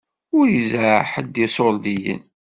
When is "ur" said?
0.37-0.45